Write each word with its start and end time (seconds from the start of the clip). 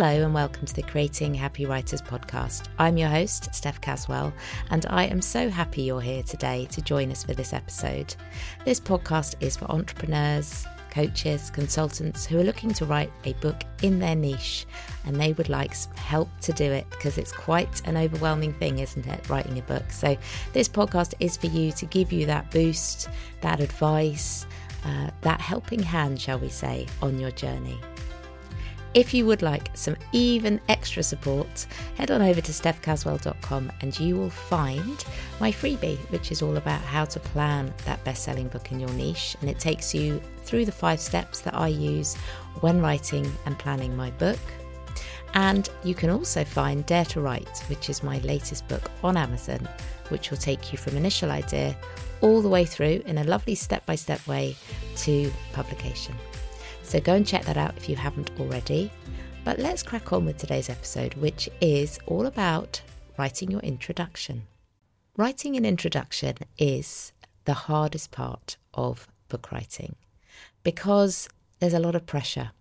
Hello, 0.00 0.24
and 0.24 0.32
welcome 0.32 0.64
to 0.64 0.74
the 0.74 0.82
Creating 0.84 1.34
Happy 1.34 1.66
Writers 1.66 2.00
podcast. 2.00 2.68
I'm 2.78 2.96
your 2.96 3.08
host, 3.08 3.52
Steph 3.52 3.80
Caswell, 3.80 4.32
and 4.70 4.86
I 4.88 5.06
am 5.06 5.20
so 5.20 5.50
happy 5.50 5.82
you're 5.82 6.00
here 6.00 6.22
today 6.22 6.68
to 6.70 6.80
join 6.80 7.10
us 7.10 7.24
for 7.24 7.34
this 7.34 7.52
episode. 7.52 8.14
This 8.64 8.78
podcast 8.78 9.34
is 9.40 9.56
for 9.56 9.68
entrepreneurs, 9.68 10.64
coaches, 10.92 11.50
consultants 11.50 12.24
who 12.26 12.38
are 12.38 12.44
looking 12.44 12.72
to 12.74 12.86
write 12.86 13.10
a 13.24 13.32
book 13.40 13.64
in 13.82 13.98
their 13.98 14.14
niche 14.14 14.66
and 15.04 15.20
they 15.20 15.32
would 15.32 15.48
like 15.48 15.74
help 15.96 16.28
to 16.42 16.52
do 16.52 16.70
it 16.70 16.88
because 16.90 17.18
it's 17.18 17.32
quite 17.32 17.84
an 17.84 17.96
overwhelming 17.96 18.52
thing, 18.52 18.78
isn't 18.78 19.04
it, 19.04 19.28
writing 19.28 19.58
a 19.58 19.62
book? 19.62 19.90
So, 19.90 20.16
this 20.52 20.68
podcast 20.68 21.14
is 21.18 21.36
for 21.36 21.48
you 21.48 21.72
to 21.72 21.86
give 21.86 22.12
you 22.12 22.24
that 22.26 22.52
boost, 22.52 23.08
that 23.40 23.58
advice, 23.58 24.46
uh, 24.84 25.10
that 25.22 25.40
helping 25.40 25.82
hand, 25.82 26.20
shall 26.20 26.38
we 26.38 26.50
say, 26.50 26.86
on 27.02 27.18
your 27.18 27.32
journey. 27.32 27.80
If 28.94 29.12
you 29.12 29.26
would 29.26 29.42
like 29.42 29.70
some 29.74 29.96
even 30.12 30.60
extra 30.68 31.02
support, 31.02 31.66
head 31.96 32.10
on 32.10 32.22
over 32.22 32.40
to 32.40 32.52
stephcaswell.com 32.52 33.70
and 33.80 34.00
you 34.00 34.16
will 34.16 34.30
find 34.30 35.04
my 35.40 35.52
freebie, 35.52 35.98
which 36.10 36.32
is 36.32 36.40
all 36.40 36.56
about 36.56 36.80
how 36.80 37.04
to 37.04 37.20
plan 37.20 37.72
that 37.84 38.02
best 38.04 38.24
selling 38.24 38.48
book 38.48 38.72
in 38.72 38.80
your 38.80 38.90
niche. 38.90 39.36
And 39.40 39.50
it 39.50 39.58
takes 39.58 39.94
you 39.94 40.22
through 40.42 40.64
the 40.64 40.72
five 40.72 41.00
steps 41.00 41.40
that 41.42 41.54
I 41.54 41.68
use 41.68 42.16
when 42.60 42.80
writing 42.80 43.30
and 43.44 43.58
planning 43.58 43.94
my 43.94 44.10
book. 44.12 44.40
And 45.34 45.68
you 45.84 45.94
can 45.94 46.08
also 46.08 46.42
find 46.42 46.86
Dare 46.86 47.04
to 47.06 47.20
Write, 47.20 47.58
which 47.68 47.90
is 47.90 48.02
my 48.02 48.18
latest 48.20 48.66
book 48.68 48.90
on 49.04 49.18
Amazon, 49.18 49.68
which 50.08 50.30
will 50.30 50.38
take 50.38 50.72
you 50.72 50.78
from 50.78 50.96
initial 50.96 51.30
idea 51.30 51.76
all 52.22 52.40
the 52.40 52.48
way 52.48 52.64
through 52.64 53.02
in 53.04 53.18
a 53.18 53.24
lovely 53.24 53.54
step 53.54 53.84
by 53.84 53.94
step 53.94 54.26
way 54.26 54.56
to 54.96 55.30
publication. 55.52 56.14
So 56.88 57.00
go 57.00 57.12
and 57.12 57.26
check 57.26 57.44
that 57.44 57.58
out 57.58 57.76
if 57.76 57.86
you 57.86 57.96
haven't 57.96 58.30
already. 58.40 58.90
But 59.44 59.58
let's 59.58 59.82
crack 59.82 60.10
on 60.10 60.24
with 60.24 60.38
today's 60.38 60.70
episode, 60.70 61.12
which 61.14 61.46
is 61.60 61.98
all 62.06 62.24
about 62.24 62.80
writing 63.18 63.50
your 63.50 63.60
introduction. 63.60 64.46
Writing 65.14 65.54
an 65.54 65.66
introduction 65.66 66.36
is 66.56 67.12
the 67.44 67.52
hardest 67.52 68.10
part 68.10 68.56
of 68.72 69.06
book 69.28 69.52
writing 69.52 69.96
because 70.62 71.28
there's 71.58 71.74
a 71.74 71.78
lot 71.78 71.94
of 71.94 72.06
pressure 72.06 72.52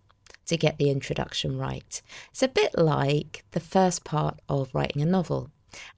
to 0.48 0.58
get 0.58 0.78
the 0.78 0.90
introduction 0.90 1.58
right. 1.58 2.02
It's 2.32 2.44
a 2.44 2.50
bit 2.50 2.78
like 2.78 3.46
the 3.52 3.62
first 3.62 4.04
part 4.04 4.42
of 4.50 4.76
writing 4.76 5.02
a 5.02 5.06
novel 5.06 5.52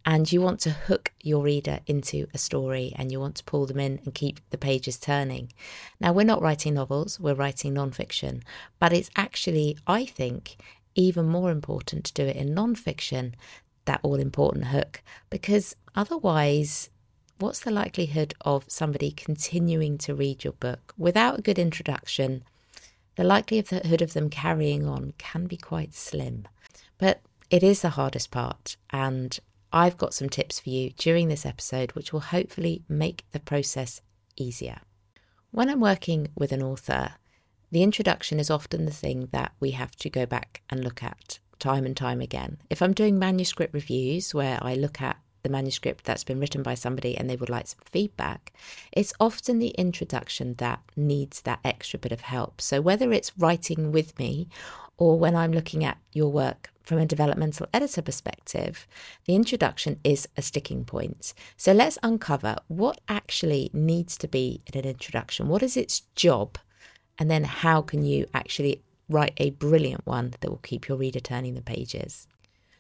and 0.06 0.32
you 0.32 0.42
want 0.42 0.60
to 0.62 0.72
hook 0.72 1.12
your 1.22 1.44
reader 1.44 1.80
into 1.88 2.28
a 2.34 2.38
story 2.38 2.94
and 2.96 3.12
you 3.12 3.20
want 3.20 3.36
to 3.36 3.44
pull 3.44 3.66
them 3.66 3.80
in 3.80 4.00
and 4.04 4.14
keep 4.14 4.40
the 4.50 4.58
pages 4.58 4.98
turning. 4.98 5.52
Now, 6.00 6.14
we're 6.14 6.24
not 6.24 6.42
writing 6.42 6.74
novels, 6.74 7.20
we're 7.20 7.34
writing 7.34 7.74
non-fiction, 7.74 8.44
but 8.80 8.94
it's 8.94 9.10
actually, 9.16 9.78
I 9.88 10.06
think, 10.06 10.58
even 10.96 11.28
more 11.28 11.52
important 11.52 12.06
to 12.06 12.14
do 12.14 12.26
it 12.26 12.36
in 12.36 12.54
non-fiction, 12.54 13.36
that 13.86 14.00
all 14.04 14.16
important 14.16 14.66
hook, 14.66 15.02
because 15.30 15.76
otherwise, 15.96 16.90
what's 17.40 17.60
the 17.60 17.72
likelihood 17.72 18.34
of 18.42 18.66
somebody 18.68 19.12
continuing 19.12 19.98
to 20.00 20.14
read 20.14 20.44
your 20.44 20.54
book 20.54 20.94
without 20.98 21.40
a 21.40 21.42
good 21.42 21.58
introduction? 21.58 22.44
The 23.16 23.24
likelihood 23.24 24.02
of 24.02 24.14
them 24.14 24.30
carrying 24.30 24.88
on 24.88 25.14
can 25.18 25.46
be 25.46 25.58
quite 25.58 25.94
slim. 25.94 26.48
But 26.98 27.22
it 27.50 27.64
is 27.64 27.82
the 27.82 27.90
hardest 27.90 28.30
part, 28.30 28.78
and 28.92 29.40
I've 29.72 29.98
got 29.98 30.14
some 30.14 30.30
tips 30.30 30.60
for 30.60 30.70
you 30.70 30.92
during 30.92 31.28
this 31.28 31.46
episode, 31.46 31.92
which 31.92 32.12
will 32.12 32.22
hopefully 32.22 32.84
make 32.90 33.26
the 33.32 33.40
process 33.40 34.02
easier. 34.36 34.82
When 35.52 35.70
I'm 35.70 35.80
working 35.80 36.30
with 36.36 36.52
an 36.52 36.64
author, 36.64 37.14
the 37.72 37.84
introduction 37.84 38.40
is 38.40 38.50
often 38.50 38.86
the 38.86 38.92
thing 38.92 39.30
that 39.32 39.52
we 39.60 39.72
have 39.72 39.96
to 39.98 40.10
go 40.10 40.26
back 40.26 40.64
and 40.70 40.84
look 40.84 41.04
at 41.04 41.40
time 41.60 41.86
and 41.86 41.96
time 41.96 42.22
again. 42.22 42.58
If 42.70 42.82
I'm 42.82 42.94
doing 42.94 43.20
manuscript 43.20 43.74
reviews 43.74 44.34
where 44.34 44.58
I 44.62 44.74
look 44.74 45.02
at 45.02 45.18
the 45.44 45.50
manuscript 45.50 46.04
that's 46.04 46.24
been 46.24 46.40
written 46.40 46.64
by 46.64 46.74
somebody 46.74 47.18
and 47.18 47.30
they 47.30 47.36
would 47.36 47.50
like 47.50 47.68
some 47.68 47.80
feedback, 47.86 48.54
it's 48.92 49.14
often 49.20 49.60
the 49.60 49.70
introduction 49.70 50.56
that 50.56 50.82
needs 50.96 51.42
that 51.42 51.60
extra 51.64 52.00
bit 52.00 52.12
of 52.12 52.22
help. 52.22 52.60
So, 52.60 52.82
whether 52.82 53.12
it's 53.14 53.38
writing 53.38 53.92
with 53.92 54.18
me 54.18 54.50
or 55.00 55.18
when 55.18 55.36
I'm 55.36 55.54
looking 55.54 55.84
at 55.84 55.98
your 56.12 56.30
work 56.30 56.72
from 56.84 57.00
a 57.00 57.06
developmental 57.06 57.68
editor 57.74 58.02
perspective, 58.02 58.86
the 59.26 59.34
introduction 59.34 60.00
is 60.04 60.28
a 60.36 60.42
sticking 60.42 60.84
point. 60.84 61.34
So 61.56 61.72
let's 61.72 61.98
uncover 62.04 62.58
what 62.68 63.00
actually 63.08 63.72
needs 63.74 64.18
to 64.18 64.28
be 64.28 64.62
in 64.72 64.78
an 64.78 64.86
introduction. 64.86 65.48
What 65.48 65.64
is 65.64 65.78
its 65.78 66.02
job? 66.16 66.58
And 67.18 67.32
then 67.32 67.46
how 67.46 67.82
can 67.82 68.04
you 68.04 68.28
actually 68.34 68.84
write 69.08 69.34
a 69.38 69.52
brilliant 69.52 70.06
one 70.06 70.34
that 70.42 70.50
will 70.50 70.58
keep 70.58 70.90
your 70.90 70.98
reader 70.98 71.22
turning 71.22 71.54
the 71.54 71.62
pages? 71.62 72.28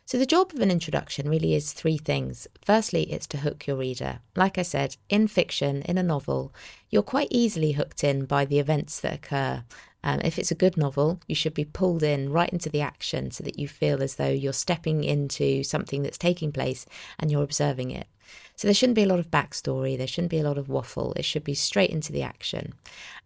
So, 0.06 0.18
the 0.18 0.26
job 0.26 0.54
of 0.56 0.60
an 0.60 0.72
introduction 0.72 1.30
really 1.30 1.54
is 1.54 1.72
three 1.72 2.00
things. 2.00 2.48
Firstly, 2.66 3.04
it's 3.12 3.28
to 3.28 3.38
hook 3.38 3.68
your 3.68 3.76
reader. 3.76 4.22
Like 4.36 4.58
I 4.58 4.64
said, 4.64 4.98
in 5.08 5.28
fiction, 5.28 5.84
in 5.84 6.00
a 6.00 6.04
novel, 6.04 6.52
you're 6.90 7.04
quite 7.04 7.28
easily 7.30 7.74
hooked 7.74 8.04
in 8.04 8.26
by 8.26 8.44
the 8.44 8.58
events 8.58 9.00
that 9.02 9.14
occur. 9.14 9.64
Um, 10.04 10.22
if 10.24 10.40
it's 10.40 10.52
a 10.52 10.56
good 10.56 10.78
novel, 10.78 11.20
you 11.28 11.36
should 11.36 11.54
be 11.54 11.66
pulled 11.66 12.04
in 12.04 12.32
right 12.32 12.50
into 12.50 12.70
the 12.70 12.82
action 12.82 13.32
so 13.32 13.44
that 13.44 13.60
you 13.60 13.68
feel 13.68 14.02
as 14.02 14.16
though 14.16 14.30
you're 14.30 14.54
stepping 14.54 15.04
into 15.04 15.64
something 15.64 16.04
that's 16.04 16.18
taking 16.18 16.52
place 16.52 16.86
and 17.18 17.30
you're 17.30 17.44
observing 17.44 17.92
it. 17.92 18.08
So 18.56 18.68
there 18.68 18.76
shouldn't 18.76 18.98
be 18.98 19.04
a 19.04 19.08
lot 19.08 19.20
of 19.20 19.32
backstory, 19.32 19.98
there 19.98 20.06
shouldn't 20.06 20.32
be 20.32 20.40
a 20.40 20.44
lot 20.44 20.58
of 20.58 20.68
waffle, 20.68 21.14
it 21.16 21.24
should 21.24 21.46
be 21.46 21.54
straight 21.54 21.92
into 21.92 22.12
the 22.12 22.24
action. 22.24 22.74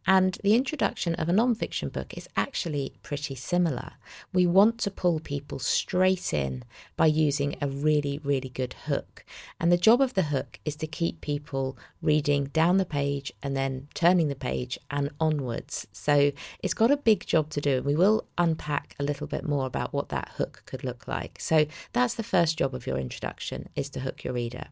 And 0.05 0.37
the 0.43 0.53
introduction 0.53 1.15
of 1.15 1.29
a 1.29 1.33
non-fiction 1.33 1.89
book 1.89 2.13
is 2.15 2.27
actually 2.35 2.93
pretty 3.03 3.35
similar. 3.35 3.93
We 4.33 4.45
want 4.45 4.77
to 4.79 4.91
pull 4.91 5.19
people 5.19 5.59
straight 5.59 6.33
in 6.33 6.63
by 6.97 7.07
using 7.07 7.55
a 7.61 7.67
really, 7.67 8.19
really 8.23 8.49
good 8.49 8.73
hook. 8.85 9.25
And 9.59 9.71
the 9.71 9.77
job 9.77 10.01
of 10.01 10.13
the 10.13 10.23
hook 10.23 10.59
is 10.65 10.75
to 10.77 10.87
keep 10.87 11.21
people 11.21 11.77
reading 12.01 12.45
down 12.45 12.77
the 12.77 12.85
page 12.85 13.31
and 13.41 13.55
then 13.55 13.87
turning 13.93 14.27
the 14.27 14.35
page 14.35 14.77
and 14.91 15.09
onwards. 15.19 15.87
So 15.93 16.31
it's 16.59 16.73
got 16.73 16.91
a 16.91 16.97
big 16.97 17.25
job 17.25 17.49
to 17.51 17.61
do. 17.61 17.81
We 17.81 17.95
will 17.95 18.27
unpack 18.37 18.95
a 18.99 19.03
little 19.03 19.25
bit 19.25 19.47
more 19.47 19.65
about 19.65 19.93
what 19.93 20.09
that 20.09 20.33
hook 20.37 20.63
could 20.65 20.83
look 20.83 21.07
like. 21.07 21.37
So 21.39 21.65
that's 21.93 22.15
the 22.15 22.23
first 22.23 22.57
job 22.57 22.75
of 22.75 22.85
your 22.85 22.97
introduction 22.97 23.69
is 23.75 23.89
to 23.91 24.01
hook 24.01 24.23
your 24.23 24.33
reader. 24.33 24.67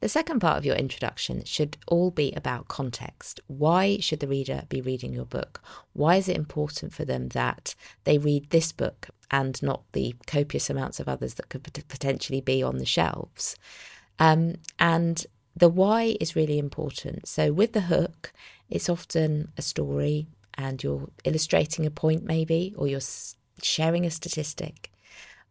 The 0.00 0.08
second 0.08 0.40
part 0.40 0.58
of 0.58 0.64
your 0.64 0.76
introduction 0.76 1.44
should 1.44 1.76
all 1.86 2.10
be 2.10 2.32
about 2.32 2.68
context. 2.68 3.40
Why 3.46 3.98
should 3.98 4.20
the 4.20 4.28
reader 4.28 4.64
be 4.68 4.80
reading 4.80 5.12
your 5.12 5.26
book? 5.26 5.62
Why 5.92 6.16
is 6.16 6.28
it 6.28 6.36
important 6.36 6.92
for 6.92 7.04
them 7.04 7.28
that 7.28 7.74
they 8.04 8.18
read 8.18 8.50
this 8.50 8.72
book 8.72 9.10
and 9.30 9.62
not 9.62 9.82
the 9.92 10.14
copious 10.26 10.70
amounts 10.70 11.00
of 11.00 11.08
others 11.08 11.34
that 11.34 11.48
could 11.48 11.62
potentially 11.88 12.40
be 12.40 12.62
on 12.62 12.78
the 12.78 12.86
shelves? 12.86 13.56
Um, 14.18 14.56
and 14.78 15.24
the 15.54 15.68
why 15.68 16.16
is 16.20 16.36
really 16.36 16.58
important. 16.58 17.28
So, 17.28 17.52
with 17.52 17.72
the 17.72 17.82
hook, 17.82 18.32
it's 18.68 18.88
often 18.88 19.52
a 19.56 19.62
story 19.62 20.26
and 20.54 20.82
you're 20.82 21.08
illustrating 21.24 21.86
a 21.86 21.90
point, 21.90 22.24
maybe, 22.24 22.74
or 22.76 22.86
you're 22.86 23.00
sharing 23.62 24.06
a 24.06 24.10
statistic. 24.10 24.90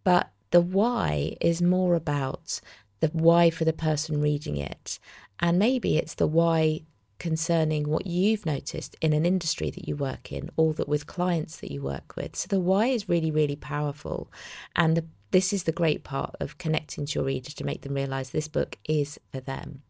But 0.03 0.29
the 0.51 0.61
why 0.61 1.35
is 1.41 1.61
more 1.61 1.95
about 1.95 2.61
the 2.99 3.09
why 3.09 3.49
for 3.49 3.65
the 3.65 3.73
person 3.73 4.21
reading 4.21 4.57
it. 4.57 4.99
And 5.39 5.57
maybe 5.57 5.97
it's 5.97 6.15
the 6.15 6.27
why 6.27 6.81
concerning 7.17 7.87
what 7.89 8.07
you've 8.07 8.45
noticed 8.45 8.95
in 9.01 9.13
an 9.13 9.25
industry 9.25 9.69
that 9.69 9.87
you 9.87 9.95
work 9.95 10.31
in 10.31 10.49
or 10.55 10.73
that 10.73 10.87
with 10.87 11.05
clients 11.05 11.57
that 11.57 11.71
you 11.71 11.81
work 11.81 12.13
with. 12.15 12.35
So 12.35 12.47
the 12.47 12.59
why 12.59 12.87
is 12.87 13.09
really, 13.09 13.29
really 13.29 13.57
powerful. 13.57 14.31
And 14.75 14.95
the, 14.95 15.05
this 15.31 15.53
is 15.53 15.63
the 15.63 15.71
great 15.71 16.03
part 16.03 16.35
of 16.39 16.57
connecting 16.57 17.05
to 17.05 17.19
your 17.19 17.25
reader 17.25 17.51
to 17.51 17.63
make 17.65 17.81
them 17.81 17.93
realize 17.93 18.29
this 18.29 18.47
book 18.47 18.77
is 18.87 19.19
for 19.31 19.41
them. 19.41 19.83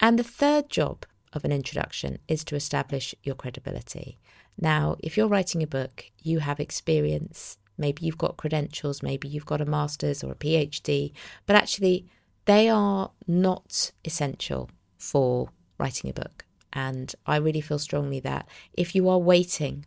And 0.00 0.18
the 0.18 0.24
third 0.24 0.68
job 0.68 1.06
of 1.32 1.44
an 1.44 1.52
introduction 1.52 2.18
is 2.26 2.44
to 2.44 2.56
establish 2.56 3.14
your 3.22 3.34
credibility. 3.34 4.18
Now, 4.60 4.96
if 5.00 5.16
you're 5.16 5.28
writing 5.28 5.62
a 5.62 5.66
book, 5.66 6.10
you 6.22 6.40
have 6.40 6.58
experience, 6.58 7.58
maybe 7.76 8.04
you've 8.04 8.18
got 8.18 8.36
credentials, 8.36 9.02
maybe 9.02 9.28
you've 9.28 9.46
got 9.46 9.60
a 9.60 9.66
master's 9.66 10.24
or 10.24 10.32
a 10.32 10.36
PhD, 10.36 11.12
but 11.46 11.54
actually, 11.54 12.06
they 12.48 12.66
are 12.70 13.10
not 13.26 13.92
essential 14.06 14.70
for 14.96 15.50
writing 15.78 16.08
a 16.08 16.14
book. 16.14 16.46
And 16.72 17.14
I 17.26 17.36
really 17.36 17.60
feel 17.60 17.78
strongly 17.78 18.20
that 18.20 18.48
if 18.72 18.94
you 18.94 19.06
are 19.10 19.18
waiting 19.18 19.84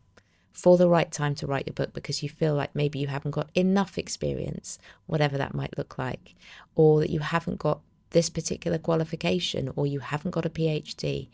for 0.54 0.78
the 0.78 0.88
right 0.88 1.12
time 1.12 1.34
to 1.36 1.48
write 1.48 1.66
your 1.66 1.74
book 1.74 1.92
because 1.92 2.22
you 2.22 2.30
feel 2.30 2.54
like 2.54 2.76
maybe 2.76 3.00
you 3.00 3.08
haven't 3.08 3.32
got 3.32 3.50
enough 3.56 3.98
experience, 3.98 4.78
whatever 5.08 5.40
that 5.40 5.56
might 5.56 5.76
look 5.76 5.98
like, 5.98 6.36
or 6.76 7.00
that 7.00 7.10
you 7.10 7.20
haven't 7.20 7.58
got 7.58 7.82
this 8.12 8.30
particular 8.30 8.78
qualification 8.78 9.72
or 9.76 9.88
you 9.88 10.00
haven't 10.00 10.32
got 10.32 10.46
a 10.46 10.50
PhD, 10.50 11.30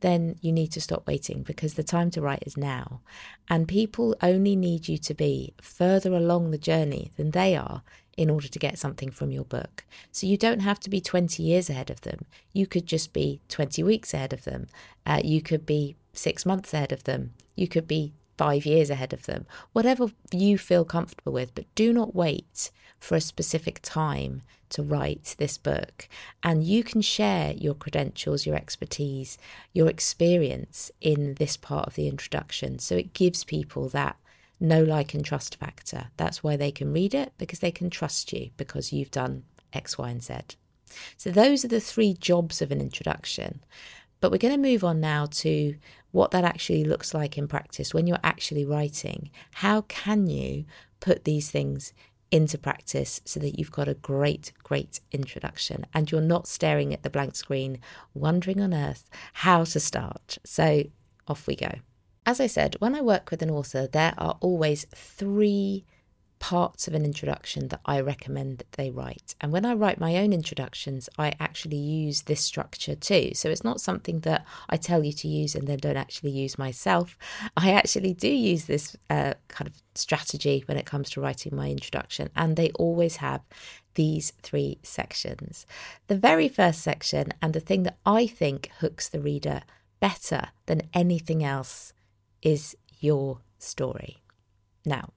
then 0.00 0.36
you 0.40 0.50
need 0.50 0.72
to 0.72 0.80
stop 0.80 1.06
waiting 1.06 1.44
because 1.44 1.74
the 1.74 1.84
time 1.84 2.10
to 2.10 2.20
write 2.20 2.42
is 2.44 2.56
now. 2.56 3.02
And 3.48 3.68
people 3.68 4.16
only 4.20 4.56
need 4.56 4.88
you 4.88 4.98
to 4.98 5.14
be 5.14 5.54
further 5.62 6.12
along 6.12 6.50
the 6.50 6.58
journey 6.58 7.12
than 7.16 7.30
they 7.30 7.54
are 7.56 7.82
in 8.16 8.28
order 8.30 8.48
to 8.48 8.58
get 8.58 8.78
something 8.78 9.10
from 9.10 9.30
your 9.30 9.44
book. 9.44 9.84
So 10.10 10.26
you 10.26 10.36
don't 10.36 10.60
have 10.60 10.80
to 10.80 10.90
be 10.90 11.00
20 11.00 11.42
years 11.42 11.70
ahead 11.70 11.90
of 11.90 12.02
them. 12.02 12.24
You 12.52 12.66
could 12.66 12.86
just 12.86 13.12
be 13.12 13.40
20 13.48 13.82
weeks 13.82 14.12
ahead 14.12 14.32
of 14.32 14.44
them. 14.44 14.68
Uh, 15.06 15.20
you 15.24 15.40
could 15.40 15.64
be 15.64 15.96
six 16.12 16.44
months 16.44 16.74
ahead 16.74 16.92
of 16.92 17.04
them. 17.04 17.32
You 17.56 17.68
could 17.68 17.88
be 17.88 18.12
five 18.38 18.66
years 18.66 18.90
ahead 18.90 19.12
of 19.12 19.26
them, 19.26 19.46
whatever 19.72 20.06
you 20.32 20.58
feel 20.58 20.84
comfortable 20.84 21.32
with, 21.32 21.54
but 21.54 21.72
do 21.74 21.92
not 21.92 22.14
wait 22.14 22.70
for 22.98 23.14
a 23.14 23.20
specific 23.20 23.78
time 23.82 24.42
to 24.70 24.82
write 24.82 25.34
this 25.38 25.58
book. 25.58 26.08
And 26.42 26.64
you 26.64 26.82
can 26.82 27.02
share 27.02 27.52
your 27.52 27.74
credentials, 27.74 28.46
your 28.46 28.56
expertise, 28.56 29.36
your 29.72 29.88
experience 29.88 30.90
in 31.00 31.34
this 31.34 31.56
part 31.56 31.86
of 31.86 31.94
the 31.94 32.08
introduction. 32.08 32.78
So 32.78 32.96
it 32.96 33.12
gives 33.12 33.44
people 33.44 33.88
that 33.90 34.16
know, 34.62 34.82
like, 34.82 35.12
and 35.14 35.24
trust 35.24 35.56
factor. 35.56 36.10
That's 36.16 36.42
why 36.42 36.56
they 36.56 36.70
can 36.70 36.92
read 36.92 37.14
it 37.14 37.32
because 37.36 37.58
they 37.58 37.70
can 37.70 37.90
trust 37.90 38.32
you 38.32 38.50
because 38.56 38.92
you've 38.92 39.10
done 39.10 39.44
X, 39.72 39.98
Y, 39.98 40.08
and 40.08 40.22
Z. 40.22 40.34
So 41.16 41.30
those 41.30 41.64
are 41.64 41.68
the 41.68 41.80
three 41.80 42.14
jobs 42.14 42.62
of 42.62 42.70
an 42.70 42.80
introduction. 42.80 43.62
But 44.20 44.30
we're 44.30 44.38
going 44.38 44.54
to 44.54 44.70
move 44.70 44.84
on 44.84 45.00
now 45.00 45.26
to 45.26 45.74
what 46.12 46.30
that 46.30 46.44
actually 46.44 46.84
looks 46.84 47.12
like 47.12 47.36
in 47.36 47.48
practice 47.48 47.92
when 47.92 48.06
you're 48.06 48.18
actually 48.22 48.64
writing. 48.64 49.30
How 49.54 49.82
can 49.82 50.28
you 50.28 50.64
put 51.00 51.24
these 51.24 51.50
things 51.50 51.92
into 52.30 52.56
practice 52.56 53.20
so 53.24 53.38
that 53.40 53.58
you've 53.58 53.70
got 53.70 53.88
a 53.88 53.94
great, 53.94 54.52
great 54.62 55.00
introduction 55.12 55.84
and 55.92 56.10
you're 56.10 56.20
not 56.20 56.46
staring 56.46 56.92
at 56.94 57.02
the 57.02 57.10
blank 57.10 57.36
screen, 57.36 57.78
wondering 58.14 58.60
on 58.60 58.72
earth 58.72 59.10
how 59.34 59.64
to 59.64 59.78
start. 59.78 60.38
So 60.44 60.84
off 61.28 61.46
we 61.46 61.56
go. 61.56 61.72
As 62.24 62.40
I 62.40 62.46
said, 62.46 62.76
when 62.78 62.94
I 62.94 63.00
work 63.00 63.30
with 63.30 63.42
an 63.42 63.50
author, 63.50 63.88
there 63.88 64.14
are 64.16 64.36
always 64.40 64.86
three 64.94 65.84
parts 66.38 66.88
of 66.88 66.94
an 66.94 67.04
introduction 67.04 67.68
that 67.68 67.80
I 67.84 68.00
recommend 68.00 68.58
that 68.58 68.72
they 68.72 68.90
write. 68.90 69.34
And 69.40 69.52
when 69.52 69.64
I 69.64 69.74
write 69.74 70.00
my 70.00 70.16
own 70.16 70.32
introductions, 70.32 71.08
I 71.18 71.34
actually 71.38 71.76
use 71.76 72.22
this 72.22 72.40
structure 72.40 72.94
too. 72.96 73.30
So 73.34 73.48
it's 73.48 73.64
not 73.64 73.80
something 73.80 74.20
that 74.20 74.44
I 74.68 74.76
tell 74.76 75.04
you 75.04 75.12
to 75.12 75.28
use 75.28 75.54
and 75.54 75.68
then 75.68 75.78
don't 75.78 75.96
actually 75.96 76.30
use 76.30 76.58
myself. 76.58 77.16
I 77.56 77.72
actually 77.72 78.14
do 78.14 78.28
use 78.28 78.64
this 78.64 78.96
uh, 79.08 79.34
kind 79.48 79.68
of 79.68 79.82
strategy 79.94 80.64
when 80.66 80.76
it 80.76 80.86
comes 80.86 81.10
to 81.10 81.20
writing 81.20 81.54
my 81.54 81.70
introduction, 81.70 82.28
and 82.34 82.56
they 82.56 82.70
always 82.72 83.16
have 83.16 83.42
these 83.94 84.32
three 84.42 84.78
sections. 84.82 85.66
The 86.06 86.16
very 86.16 86.48
first 86.48 86.82
section, 86.82 87.32
and 87.40 87.52
the 87.52 87.60
thing 87.60 87.82
that 87.84 87.98
I 88.06 88.26
think 88.26 88.70
hooks 88.78 89.08
the 89.08 89.20
reader 89.20 89.62
better 90.00 90.48
than 90.66 90.88
anything 90.92 91.44
else, 91.44 91.92
is 92.42 92.76
your 93.00 93.40
story. 93.58 94.22
Now, 94.84 95.10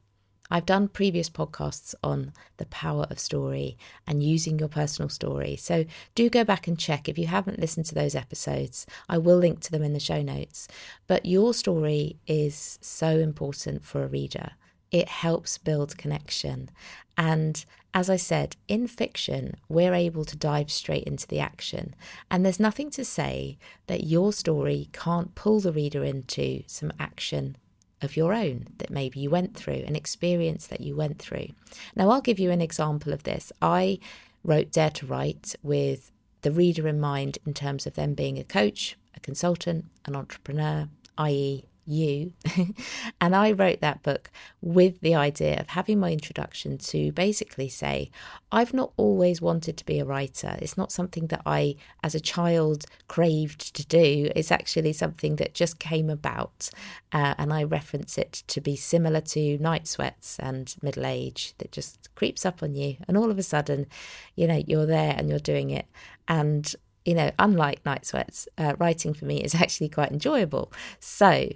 I've 0.49 0.65
done 0.65 0.89
previous 0.89 1.29
podcasts 1.29 1.95
on 2.03 2.31
the 2.57 2.67
power 2.67 3.07
of 3.09 3.19
story 3.19 3.77
and 4.05 4.21
using 4.21 4.59
your 4.59 4.67
personal 4.67 5.09
story. 5.09 5.55
So 5.55 5.85
do 6.13 6.29
go 6.29 6.43
back 6.43 6.67
and 6.67 6.77
check. 6.77 7.09
If 7.09 7.17
you 7.17 7.27
haven't 7.27 7.59
listened 7.59 7.87
to 7.87 7.95
those 7.95 8.15
episodes, 8.15 8.85
I 9.09 9.17
will 9.17 9.37
link 9.37 9.61
to 9.61 9.71
them 9.71 9.83
in 9.83 9.93
the 9.93 9.99
show 9.99 10.21
notes. 10.21 10.67
But 11.07 11.25
your 11.25 11.53
story 11.53 12.19
is 12.27 12.77
so 12.81 13.07
important 13.07 13.83
for 13.83 14.03
a 14.03 14.07
reader. 14.07 14.51
It 14.91 15.09
helps 15.09 15.57
build 15.57 15.97
connection. 15.97 16.69
And 17.17 17.65
as 17.95 18.09
I 18.09 18.17
said, 18.17 18.57
in 18.67 18.87
fiction, 18.87 19.55
we're 19.69 19.93
able 19.93 20.25
to 20.25 20.35
dive 20.35 20.69
straight 20.69 21.05
into 21.05 21.25
the 21.25 21.39
action. 21.39 21.95
And 22.29 22.45
there's 22.45 22.59
nothing 22.59 22.89
to 22.91 23.05
say 23.05 23.57
that 23.87 24.03
your 24.03 24.33
story 24.33 24.89
can't 24.91 25.33
pull 25.33 25.61
the 25.61 25.71
reader 25.71 26.03
into 26.03 26.63
some 26.67 26.91
action 26.99 27.55
of 28.01 28.17
your 28.17 28.33
own 28.33 28.67
that 28.79 28.89
maybe 28.89 29.21
you 29.21 29.29
went 29.29 29.55
through, 29.55 29.85
an 29.87 29.95
experience 29.95 30.67
that 30.67 30.81
you 30.81 30.93
went 30.93 31.19
through. 31.19 31.47
Now, 31.95 32.09
I'll 32.09 32.19
give 32.19 32.37
you 32.37 32.51
an 32.51 32.61
example 32.61 33.13
of 33.13 33.23
this. 33.23 33.53
I 33.61 33.99
wrote 34.43 34.73
Dare 34.73 34.89
to 34.89 35.05
Write 35.05 35.55
with 35.63 36.11
the 36.41 36.51
reader 36.51 36.89
in 36.89 36.99
mind 36.99 37.37
in 37.45 37.53
terms 37.53 37.87
of 37.87 37.93
them 37.93 38.13
being 38.13 38.37
a 38.37 38.43
coach, 38.43 38.97
a 39.15 39.21
consultant, 39.21 39.85
an 40.03 40.17
entrepreneur, 40.17 40.89
i.e., 41.17 41.63
you. 41.85 42.33
and 43.21 43.35
I 43.35 43.51
wrote 43.51 43.81
that 43.81 44.03
book 44.03 44.31
with 44.61 44.99
the 45.01 45.15
idea 45.15 45.59
of 45.59 45.69
having 45.69 45.99
my 45.99 46.11
introduction 46.11 46.77
to 46.79 47.11
basically 47.11 47.69
say, 47.69 48.11
I've 48.51 48.73
not 48.73 48.93
always 48.97 49.41
wanted 49.41 49.77
to 49.77 49.85
be 49.85 49.99
a 49.99 50.05
writer. 50.05 50.57
It's 50.61 50.77
not 50.77 50.91
something 50.91 51.27
that 51.27 51.41
I, 51.45 51.75
as 52.03 52.15
a 52.15 52.19
child, 52.19 52.85
craved 53.07 53.75
to 53.75 53.85
do. 53.85 54.31
It's 54.35 54.51
actually 54.51 54.93
something 54.93 55.37
that 55.37 55.53
just 55.53 55.79
came 55.79 56.09
about. 56.09 56.69
Uh, 57.11 57.35
and 57.37 57.53
I 57.53 57.63
reference 57.63 58.17
it 58.17 58.43
to 58.47 58.61
be 58.61 58.75
similar 58.75 59.21
to 59.21 59.57
night 59.59 59.87
sweats 59.87 60.37
and 60.39 60.75
middle 60.81 61.05
age 61.05 61.53
that 61.59 61.71
just 61.71 62.13
creeps 62.15 62.45
up 62.45 62.63
on 62.63 62.75
you. 62.75 62.97
And 63.07 63.17
all 63.17 63.31
of 63.31 63.37
a 63.37 63.43
sudden, 63.43 63.87
you 64.35 64.47
know, 64.47 64.63
you're 64.65 64.85
there 64.85 65.13
and 65.17 65.29
you're 65.29 65.39
doing 65.39 65.69
it. 65.69 65.85
And 66.27 66.73
you 67.05 67.13
know, 67.13 67.31
unlike 67.37 67.85
night 67.85 68.05
sweats, 68.05 68.47
uh, 68.57 68.73
writing 68.79 69.13
for 69.13 69.25
me 69.25 69.43
is 69.43 69.55
actually 69.55 69.89
quite 69.89 70.11
enjoyable. 70.11 70.73
So, 70.99 71.49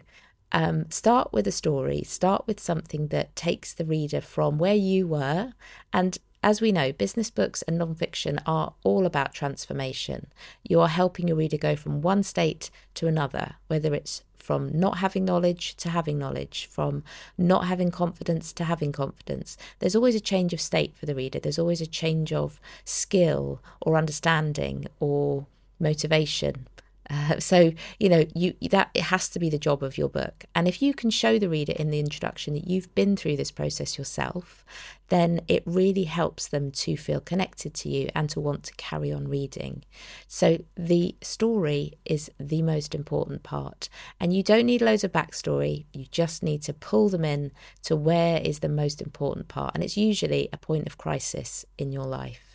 um, 0.51 0.89
start 0.89 1.31
with 1.31 1.47
a 1.47 1.51
story, 1.51 2.03
start 2.03 2.45
with 2.47 2.59
something 2.59 3.07
that 3.07 3.35
takes 3.35 3.73
the 3.73 3.85
reader 3.85 4.21
from 4.21 4.57
where 4.57 4.75
you 4.75 5.07
were. 5.07 5.53
And 5.93 6.17
as 6.41 6.61
we 6.61 6.71
know, 6.71 6.91
business 6.91 7.29
books 7.29 7.61
and 7.63 7.79
nonfiction 7.79 8.41
are 8.45 8.73
all 8.83 9.05
about 9.05 9.33
transformation. 9.33 10.27
You 10.63 10.79
are 10.79 10.87
helping 10.87 11.27
your 11.27 11.37
reader 11.37 11.57
go 11.57 11.75
from 11.75 12.01
one 12.01 12.23
state 12.23 12.71
to 12.95 13.07
another, 13.07 13.55
whether 13.67 13.93
it's 13.93 14.23
from 14.37 14.69
not 14.73 14.97
having 14.97 15.25
knowledge 15.25 15.75
to 15.75 15.89
having 15.89 16.17
knowledge, 16.17 16.67
from 16.71 17.03
not 17.37 17.65
having 17.65 17.91
confidence 17.91 18.51
to 18.53 18.63
having 18.63 18.91
confidence. 18.91 19.57
There's 19.79 19.95
always 19.95 20.15
a 20.15 20.19
change 20.21 20.53
of 20.53 20.61
state 20.61 20.95
for 20.95 21.05
the 21.05 21.13
reader, 21.13 21.39
there's 21.39 21.59
always 21.59 21.81
a 21.81 21.85
change 21.85 22.33
of 22.33 22.59
skill 22.83 23.61
or 23.81 23.97
understanding 23.97 24.87
or 24.99 25.45
motivation. 25.79 26.67
Uh, 27.09 27.39
so 27.39 27.71
you 27.99 28.09
know 28.09 28.25
you 28.35 28.53
that 28.69 28.89
it 28.93 29.03
has 29.03 29.29
to 29.29 29.39
be 29.39 29.49
the 29.49 29.57
job 29.57 29.83
of 29.83 29.97
your 29.97 30.09
book. 30.09 30.45
And 30.53 30.67
if 30.67 30.81
you 30.81 30.93
can 30.93 31.09
show 31.09 31.39
the 31.39 31.49
reader 31.49 31.73
in 31.73 31.89
the 31.89 31.99
introduction 31.99 32.53
that 32.53 32.67
you've 32.67 32.93
been 32.95 33.15
through 33.15 33.37
this 33.37 33.51
process 33.51 33.97
yourself 33.97 34.63
then 35.09 35.41
it 35.47 35.63
really 35.65 36.05
helps 36.05 36.47
them 36.47 36.71
to 36.71 36.95
feel 36.95 37.19
connected 37.19 37.73
to 37.73 37.89
you 37.89 38.09
and 38.15 38.29
to 38.29 38.39
want 38.39 38.63
to 38.63 38.73
carry 38.75 39.11
on 39.11 39.27
reading. 39.27 39.83
So 40.27 40.63
the 40.75 41.15
story 41.21 41.93
is 42.05 42.31
the 42.39 42.61
most 42.61 42.95
important 42.95 43.43
part. 43.43 43.89
And 44.19 44.33
you 44.33 44.41
don't 44.41 44.65
need 44.65 44.81
loads 44.81 45.03
of 45.03 45.11
backstory. 45.11 45.85
You 45.93 46.05
just 46.11 46.41
need 46.43 46.61
to 46.63 46.73
pull 46.73 47.09
them 47.09 47.25
in 47.25 47.51
to 47.83 47.95
where 47.95 48.39
is 48.39 48.59
the 48.59 48.69
most 48.69 49.01
important 49.01 49.47
part. 49.47 49.71
And 49.75 49.83
it's 49.83 49.97
usually 49.97 50.49
a 50.53 50.57
point 50.57 50.87
of 50.87 50.97
crisis 50.97 51.65
in 51.77 51.91
your 51.91 52.05
life 52.05 52.48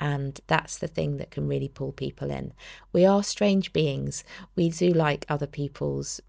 and 0.00 0.40
that's 0.46 0.78
the 0.78 0.88
thing 0.88 1.16
that 1.18 1.30
can 1.30 1.46
really 1.46 1.68
pull 1.68 1.92
people 1.92 2.30
in. 2.30 2.52
We 2.92 3.04
are 3.04 3.22
strange 3.22 3.72
beings. 3.72 4.24
We 4.56 4.70
do 4.70 4.90
like 4.90 5.24
other 5.28 5.46
people's 5.46 6.20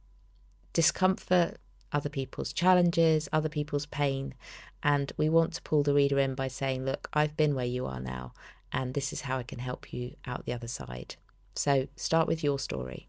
discomfort, 0.74 1.58
other 1.92 2.10
people's 2.10 2.54
challenges, 2.54 3.28
other 3.32 3.50
people's 3.50 3.86
pain. 3.86 4.36
And 4.84 5.12
we 5.18 5.30
want 5.30 5.54
to 5.54 5.62
pull 5.62 5.82
the 5.82 5.94
reader 5.94 6.20
in 6.20 6.36
by 6.36 6.48
saying, 6.48 6.86
Look, 6.86 7.10
I've 7.14 7.36
been 7.36 7.56
where 7.56 7.66
you 7.66 7.86
are 7.86 8.00
now, 8.00 8.34
and 8.72 8.94
this 8.94 9.12
is 9.12 9.22
how 9.22 9.39
I 9.39 9.44
can 9.44 9.60
help 9.60 9.92
you 9.94 10.16
out 10.25 10.46
the 10.46 10.54
other 10.54 10.68
side. 10.68 11.16
So 11.56 11.88
start 11.96 12.28
with 12.28 12.44
your 12.44 12.60
story. 12.60 13.08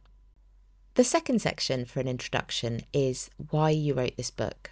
The 0.94 1.04
second 1.04 1.42
section 1.42 1.84
for 1.84 2.00
an 2.00 2.08
introduction 2.08 2.80
is 2.94 3.28
why 3.50 3.70
you 3.70 3.92
wrote 3.92 4.16
this 4.16 4.30
book. 4.30 4.70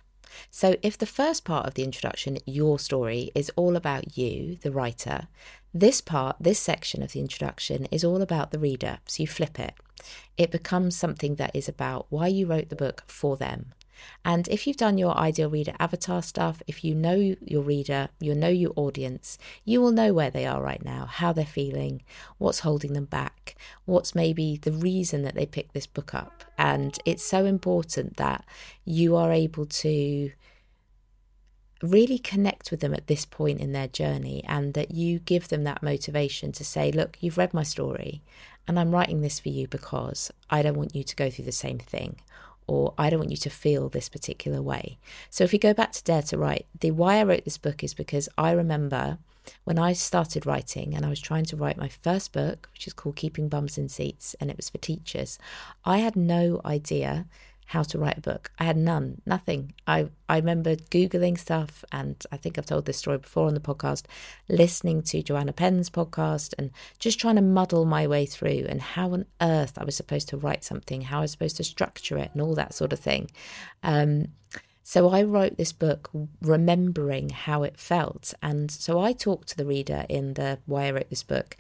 So, 0.51 0.77
if 0.83 0.97
the 0.99 1.07
first 1.07 1.45
part 1.45 1.67
of 1.67 1.75
the 1.75 1.85
introduction, 1.85 2.39
your 2.47 2.79
story, 2.79 3.31
is 3.35 3.51
all 3.57 3.77
about 3.77 4.17
you, 4.17 4.57
the 4.63 4.73
writer, 4.73 5.29
this 5.73 6.01
part, 6.01 6.37
this 6.39 6.61
section 6.61 7.03
of 7.03 7.13
the 7.13 7.21
introduction, 7.21 7.87
is 7.87 8.05
all 8.05 8.23
about 8.23 8.53
the 8.53 8.59
reader. 8.59 8.99
So 9.07 9.25
you 9.25 9.27
flip 9.27 9.59
it. 9.59 9.75
It 10.39 10.53
becomes 10.53 10.97
something 10.97 11.35
that 11.37 11.55
is 11.55 11.69
about 11.69 12.07
why 12.11 12.29
you 12.29 12.47
wrote 12.47 12.69
the 12.69 12.77
book 12.77 13.03
for 13.09 13.37
them. 13.37 13.73
And 14.25 14.49
if 14.49 14.67
you've 14.67 14.77
done 14.77 14.99
your 14.99 15.17
ideal 15.17 15.51
reader 15.51 15.75
avatar 15.79 16.23
stuff, 16.23 16.63
if 16.67 16.85
you 16.85 16.95
know 16.95 17.37
your 17.41 17.63
reader, 17.63 18.09
you 18.21 18.35
know 18.35 18.49
your 18.49 18.73
audience, 18.77 19.39
you 19.65 19.81
will 19.81 19.93
know 19.93 20.13
where 20.13 20.31
they 20.31 20.47
are 20.47 20.63
right 20.63 20.85
now, 20.85 21.07
how 21.07 21.33
they're 21.33 21.45
feeling, 21.45 22.03
what's 22.39 22.61
holding 22.61 22.93
them 22.93 23.07
back, 23.07 23.44
what's 23.85 24.15
maybe 24.15 24.57
the 24.57 24.73
reason 24.73 25.23
that 25.23 25.35
they 25.35 25.47
picked 25.47 25.75
this 25.75 25.87
book 25.87 26.15
up. 26.15 26.45
And 26.59 26.99
it's 27.05 27.25
so 27.25 27.45
important 27.45 28.17
that 28.17 28.45
you 28.85 29.17
are 29.17 29.33
able 29.33 29.67
to 29.67 30.31
really 31.83 32.19
connect 32.19 32.71
with 32.71 32.81
them 32.81 32.95
at 32.95 33.07
this 33.07 33.25
point 33.25 33.61
in 33.61 33.73
their 33.73 33.89
journey 33.89 34.43
and 34.47 34.75
that 34.75 34.93
you 34.93 35.19
give 35.19 35.49
them 35.49 35.65
that 35.65 35.83
motivation 35.83 36.53
to 36.53 36.65
say, 36.65 36.91
look, 36.91 37.19
you've 37.21 37.39
read 37.39 37.53
my 37.53 37.63
story 37.63 38.23
and 38.67 38.79
I'm 38.79 38.95
writing 38.95 39.21
this 39.21 39.41
for 39.41 39.51
you 39.51 39.69
because 39.69 40.31
I 40.49 40.63
don't 40.63 40.77
want 40.77 40.95
you 40.95 41.05
to 41.05 41.17
go 41.17 41.31
through 41.31 41.45
the 41.45 41.53
same 41.53 41.79
thing 41.79 42.17
or 42.67 42.95
I 42.97 43.11
don't 43.11 43.19
want 43.19 43.31
you 43.31 43.37
to 43.39 43.51
feel 43.51 43.89
this 43.89 44.09
particular 44.09 44.63
way. 44.63 44.99
So 45.29 45.45
if 45.45 45.53
we 45.53 45.59
go 45.59 45.75
back 45.75 45.93
to 45.93 46.05
Dare 46.05 46.23
to 46.23 46.39
Write, 46.39 46.67
the 46.81 46.91
why 46.91 47.17
I 47.17 47.25
wrote 47.25 47.45
this 47.45 47.59
book 47.59 47.85
is 47.85 47.93
because 47.93 48.29
I 48.39 48.53
remember 48.53 49.19
when 49.65 49.79
I 49.79 49.93
started 49.93 50.47
writing 50.47 50.95
and 50.95 51.05
I 51.05 51.09
was 51.09 51.21
trying 51.21 51.45
to 51.47 51.57
write 51.57 51.77
my 51.77 51.89
first 51.89 52.33
book, 52.33 52.69
which 52.73 52.87
is 52.87 52.93
called 52.93 53.17
Keeping 53.17 53.49
Bums 53.49 53.79
in 53.79 53.89
Seats, 53.89 54.35
and 54.41 54.51
it 54.51 54.57
was 54.57 54.71
for 54.71 54.79
teachers, 54.79 55.39
I 55.85 55.99
had 55.99 56.17
no 56.17 56.61
idea 56.65 57.27
how 57.67 57.83
to 57.83 57.99
write 57.99 58.19
a 58.19 58.21
book. 58.21 58.53
I 58.59 58.65
had 58.65 58.77
none, 58.77 59.23
nothing. 59.25 59.73
I, 59.87 60.09
I 60.29 60.37
remember 60.37 60.77
Googling 60.77 61.39
stuff, 61.39 61.85
and 61.93 62.23
I 62.31 62.37
think 62.37 62.59
I've 62.59 62.67
told 62.67 62.85
this 62.85 62.99
story 62.99 63.19
before 63.19 63.47
on 63.47 63.55
the 63.55 63.61
podcast, 63.61 64.05
listening 64.49 65.03
to 65.05 65.23
Joanna 65.23 65.53
Penn's 65.53 65.91
podcast 65.91 66.55
and 66.59 66.71
just 66.99 67.19
trying 67.19 67.37
to 67.37 67.43
muddle 67.43 67.85
my 67.85 68.07
way 68.07 68.27
through 68.27 68.67
and 68.69 68.83
how 68.83 69.13
on 69.13 69.27
earth 69.41 69.79
I 69.79 69.85
was 69.85 69.97
supposed 69.97 70.29
to 70.29 70.37
write 70.37 70.65
something, 70.65 71.03
how 71.03 71.19
I 71.19 71.23
was 71.23 71.33
supposed 71.33 71.57
to 71.57 71.65
structure 71.65 72.19
it, 72.19 72.31
and 72.33 72.43
all 72.43 72.55
that 72.55 72.75
sort 72.75 72.93
of 72.93 73.01
thing. 73.01 73.31
Um, 73.83 74.29
so 74.87 75.09
I 75.09 75.23
wrote 75.23 75.57
this 75.57 75.73
book 75.73 76.11
remembering 76.43 77.31
how 77.31 77.63
it 77.63 77.79
felt. 77.79 78.35
And 78.43 78.71
so 78.71 79.01
I 79.01 79.15
talk 79.15 79.47
to 79.47 79.57
the 79.57 79.65
reader 79.65 80.05
in 80.11 80.35
the 80.35 80.59
why 80.67 80.85
I 80.85 80.91
wrote 80.91 81.09
this 81.09 81.23
book 81.23 81.57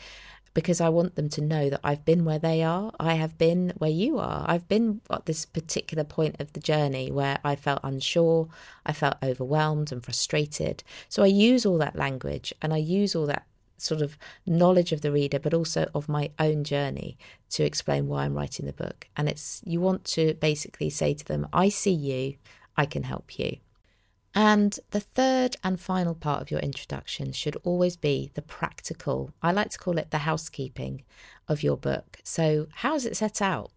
because 0.52 0.78
I 0.80 0.90
want 0.90 1.16
them 1.16 1.30
to 1.30 1.40
know 1.40 1.70
that 1.70 1.80
I've 1.82 2.04
been 2.04 2.26
where 2.26 2.38
they 2.38 2.62
are. 2.62 2.92
I 3.00 3.14
have 3.14 3.38
been 3.38 3.72
where 3.78 3.90
you 3.90 4.18
are. 4.18 4.44
I've 4.46 4.68
been 4.68 5.00
at 5.10 5.24
this 5.24 5.46
particular 5.46 6.04
point 6.04 6.36
of 6.38 6.52
the 6.52 6.60
journey 6.60 7.10
where 7.10 7.38
I 7.42 7.56
felt 7.56 7.80
unsure, 7.82 8.48
I 8.84 8.92
felt 8.92 9.16
overwhelmed 9.22 9.90
and 9.90 10.04
frustrated. 10.04 10.84
So 11.08 11.22
I 11.22 11.28
use 11.28 11.64
all 11.64 11.78
that 11.78 11.96
language 11.96 12.52
and 12.60 12.74
I 12.74 12.76
use 12.76 13.16
all 13.16 13.26
that 13.26 13.46
sort 13.78 14.02
of 14.02 14.18
knowledge 14.46 14.92
of 14.92 15.00
the 15.00 15.10
reader, 15.10 15.38
but 15.38 15.54
also 15.54 15.90
of 15.94 16.10
my 16.10 16.30
own 16.38 16.62
journey 16.62 17.16
to 17.50 17.64
explain 17.64 18.06
why 18.06 18.24
I'm 18.24 18.34
writing 18.34 18.66
the 18.66 18.72
book. 18.74 19.08
And 19.16 19.30
it's 19.30 19.62
you 19.64 19.80
want 19.80 20.04
to 20.04 20.34
basically 20.34 20.90
say 20.90 21.14
to 21.14 21.24
them, 21.24 21.48
I 21.52 21.70
see 21.70 21.90
you, 21.90 22.34
I 22.76 22.86
can 22.86 23.04
help 23.04 23.38
you. 23.38 23.58
And 24.34 24.78
the 24.90 25.00
third 25.00 25.56
and 25.62 25.78
final 25.78 26.14
part 26.14 26.42
of 26.42 26.50
your 26.50 26.60
introduction 26.60 27.32
should 27.32 27.56
always 27.62 27.96
be 27.96 28.32
the 28.34 28.42
practical, 28.42 29.30
I 29.40 29.52
like 29.52 29.70
to 29.70 29.78
call 29.78 29.96
it 29.96 30.10
the 30.10 30.18
housekeeping 30.18 31.04
of 31.46 31.62
your 31.62 31.76
book. 31.76 32.18
So, 32.24 32.66
how 32.72 32.96
is 32.96 33.06
it 33.06 33.16
set 33.16 33.40
out? 33.40 33.70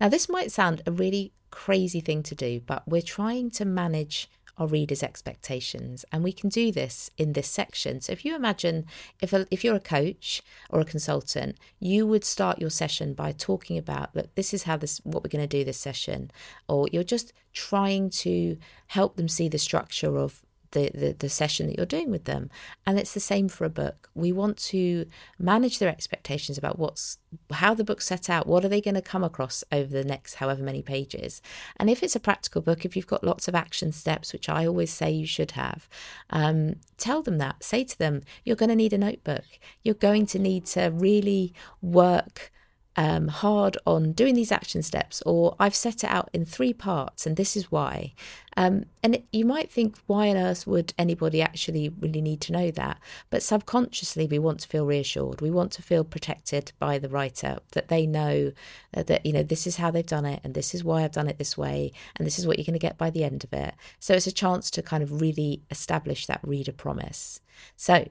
Now, 0.00 0.08
this 0.08 0.28
might 0.28 0.50
sound 0.50 0.80
a 0.86 0.92
really 0.92 1.32
crazy 1.50 2.00
thing 2.00 2.22
to 2.22 2.34
do, 2.34 2.60
but 2.60 2.88
we're 2.88 3.02
trying 3.02 3.50
to 3.50 3.66
manage 3.66 4.30
our 4.60 4.66
readers' 4.66 5.02
expectations. 5.02 6.04
And 6.12 6.22
we 6.22 6.32
can 6.32 6.50
do 6.50 6.70
this 6.70 7.10
in 7.16 7.32
this 7.32 7.48
section. 7.48 8.00
So 8.00 8.12
if 8.12 8.24
you 8.24 8.36
imagine 8.36 8.84
if 9.20 9.32
a, 9.32 9.46
if 9.50 9.64
you're 9.64 9.74
a 9.74 9.80
coach 9.80 10.42
or 10.68 10.80
a 10.80 10.84
consultant, 10.84 11.56
you 11.80 12.06
would 12.06 12.24
start 12.24 12.60
your 12.60 12.70
session 12.70 13.14
by 13.14 13.32
talking 13.32 13.78
about 13.78 14.14
look, 14.14 14.34
this 14.34 14.52
is 14.52 14.64
how 14.64 14.76
this 14.76 15.00
what 15.02 15.24
we're 15.24 15.30
going 15.30 15.48
to 15.48 15.58
do 15.58 15.64
this 15.64 15.78
session, 15.78 16.30
or 16.68 16.88
you're 16.92 17.02
just 17.02 17.32
trying 17.54 18.10
to 18.10 18.58
help 18.88 19.16
them 19.16 19.28
see 19.28 19.48
the 19.48 19.58
structure 19.58 20.18
of 20.18 20.42
the, 20.72 20.90
the, 20.94 21.16
the 21.18 21.28
session 21.28 21.66
that 21.66 21.76
you're 21.76 21.86
doing 21.86 22.10
with 22.10 22.24
them. 22.24 22.50
And 22.86 22.98
it's 22.98 23.14
the 23.14 23.20
same 23.20 23.48
for 23.48 23.64
a 23.64 23.70
book. 23.70 24.10
We 24.14 24.32
want 24.32 24.56
to 24.58 25.06
manage 25.38 25.78
their 25.78 25.88
expectations 25.88 26.58
about 26.58 26.78
what's 26.78 27.18
how 27.52 27.74
the 27.74 27.84
book's 27.84 28.06
set 28.06 28.28
out, 28.28 28.46
what 28.46 28.64
are 28.64 28.68
they 28.68 28.80
going 28.80 28.94
to 28.96 29.02
come 29.02 29.22
across 29.22 29.62
over 29.70 29.88
the 29.88 30.04
next 30.04 30.34
however 30.34 30.62
many 30.62 30.82
pages. 30.82 31.40
And 31.76 31.88
if 31.88 32.02
it's 32.02 32.16
a 32.16 32.20
practical 32.20 32.60
book, 32.60 32.84
if 32.84 32.96
you've 32.96 33.06
got 33.06 33.22
lots 33.22 33.46
of 33.46 33.54
action 33.54 33.92
steps, 33.92 34.32
which 34.32 34.48
I 34.48 34.66
always 34.66 34.92
say 34.92 35.10
you 35.10 35.26
should 35.26 35.52
have, 35.52 35.88
um, 36.30 36.76
tell 36.98 37.22
them 37.22 37.38
that. 37.38 37.62
Say 37.62 37.84
to 37.84 37.98
them, 37.98 38.22
you're 38.44 38.56
going 38.56 38.68
to 38.68 38.76
need 38.76 38.92
a 38.92 38.98
notebook. 38.98 39.44
You're 39.82 39.94
going 39.94 40.26
to 40.26 40.38
need 40.38 40.66
to 40.66 40.90
really 40.92 41.54
work 41.80 42.50
um, 42.96 43.28
hard 43.28 43.78
on 43.86 44.12
doing 44.12 44.34
these 44.34 44.52
action 44.52 44.82
steps, 44.82 45.22
or 45.24 45.54
I've 45.60 45.74
set 45.74 46.02
it 46.02 46.10
out 46.10 46.28
in 46.32 46.44
three 46.44 46.72
parts, 46.72 47.26
and 47.26 47.36
this 47.36 47.56
is 47.56 47.70
why. 47.70 48.14
Um, 48.56 48.84
and 49.02 49.14
it, 49.14 49.24
you 49.32 49.44
might 49.44 49.70
think, 49.70 49.96
why 50.06 50.28
on 50.28 50.36
earth 50.36 50.66
would 50.66 50.92
anybody 50.98 51.40
actually 51.40 51.88
really 51.88 52.20
need 52.20 52.40
to 52.42 52.52
know 52.52 52.70
that? 52.72 52.98
But 53.30 53.42
subconsciously, 53.42 54.26
we 54.26 54.40
want 54.40 54.60
to 54.60 54.68
feel 54.68 54.86
reassured. 54.86 55.40
We 55.40 55.50
want 55.50 55.70
to 55.72 55.82
feel 55.82 56.02
protected 56.02 56.72
by 56.78 56.98
the 56.98 57.08
writer 57.08 57.60
that 57.72 57.88
they 57.88 58.06
know 58.06 58.52
that, 58.92 59.06
that 59.06 59.24
you 59.24 59.32
know 59.32 59.44
this 59.44 59.66
is 59.66 59.76
how 59.76 59.90
they've 59.90 60.04
done 60.04 60.26
it, 60.26 60.40
and 60.42 60.54
this 60.54 60.74
is 60.74 60.82
why 60.82 61.04
I've 61.04 61.12
done 61.12 61.28
it 61.28 61.38
this 61.38 61.56
way, 61.56 61.92
and 62.16 62.26
this 62.26 62.38
is 62.38 62.46
what 62.46 62.58
you're 62.58 62.66
going 62.66 62.72
to 62.72 62.80
get 62.80 62.98
by 62.98 63.10
the 63.10 63.24
end 63.24 63.44
of 63.44 63.52
it. 63.52 63.74
So 64.00 64.14
it's 64.14 64.26
a 64.26 64.32
chance 64.32 64.70
to 64.72 64.82
kind 64.82 65.02
of 65.02 65.20
really 65.20 65.62
establish 65.70 66.26
that 66.26 66.40
reader 66.42 66.72
promise. 66.72 67.40
So 67.76 68.08